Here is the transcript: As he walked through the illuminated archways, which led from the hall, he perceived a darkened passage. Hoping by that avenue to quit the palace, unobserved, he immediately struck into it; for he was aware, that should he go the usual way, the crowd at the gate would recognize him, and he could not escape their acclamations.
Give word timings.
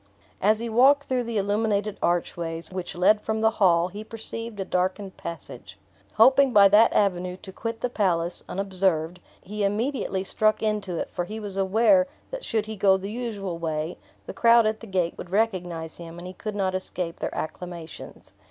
As 0.41 0.57
he 0.57 0.67
walked 0.67 1.03
through 1.03 1.25
the 1.25 1.37
illuminated 1.37 1.97
archways, 2.01 2.71
which 2.71 2.95
led 2.95 3.21
from 3.21 3.39
the 3.41 3.51
hall, 3.61 3.89
he 3.89 4.03
perceived 4.03 4.59
a 4.59 4.65
darkened 4.65 5.15
passage. 5.15 5.77
Hoping 6.15 6.51
by 6.51 6.69
that 6.69 6.91
avenue 6.91 7.37
to 7.43 7.51
quit 7.53 7.81
the 7.81 7.87
palace, 7.91 8.43
unobserved, 8.49 9.19
he 9.43 9.63
immediately 9.63 10.23
struck 10.23 10.63
into 10.63 10.97
it; 10.97 11.11
for 11.11 11.25
he 11.25 11.39
was 11.39 11.55
aware, 11.55 12.07
that 12.31 12.43
should 12.43 12.65
he 12.65 12.75
go 12.75 12.97
the 12.97 13.11
usual 13.11 13.59
way, 13.59 13.95
the 14.25 14.33
crowd 14.33 14.65
at 14.65 14.79
the 14.79 14.87
gate 14.87 15.13
would 15.19 15.29
recognize 15.29 15.97
him, 15.97 16.17
and 16.17 16.25
he 16.25 16.33
could 16.33 16.55
not 16.55 16.73
escape 16.73 17.19
their 17.19 17.35
acclamations. 17.37 18.33